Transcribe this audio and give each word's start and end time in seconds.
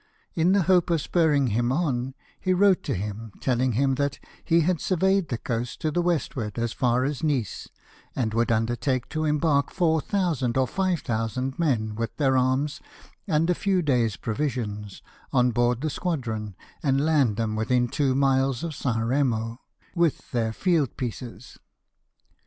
In 0.33 0.53
the 0.53 0.63
hope 0.63 0.89
of 0.89 0.99
spurring 0.99 1.49
him 1.53 1.71
on, 1.71 2.15
he 2.39 2.55
wrote 2.55 2.81
to 2.85 2.95
him, 2.95 3.33
telling 3.39 3.73
him 3.73 3.93
that 4.01 4.17
he 4.43 4.61
had 4.61 4.81
surveyed 4.81 5.27
the 5.29 5.37
coast 5.37 5.79
to 5.81 5.91
the 5.91 6.01
westward 6.01 6.57
as 6.57 6.73
far 6.73 7.03
as 7.05 7.21
Nice, 7.23 7.69
and 8.15 8.33
would 8.33 8.51
undertake 8.51 9.09
to 9.09 9.25
embark 9.25 9.69
4,000 9.71 10.57
or 10.57 10.67
5,000 10.67 11.59
men, 11.59 11.93
with 11.93 12.17
their 12.17 12.35
arms 12.35 12.81
and 13.27 13.47
a 13.51 13.53
few 13.53 13.83
days' 13.83 14.15
provisions, 14.17 15.03
on 15.31 15.51
board 15.51 15.81
the 15.81 15.89
squadron, 15.91 16.55
and 16.81 17.05
land 17.05 17.35
them 17.37 17.55
within 17.55 17.87
two 17.87 18.15
miles 18.15 18.63
of 18.63 18.73
St. 18.73 18.97
Eemo, 18.97 19.59
with 19.93 20.31
their 20.31 20.51
field 20.51 20.97
pieces. 20.97 21.59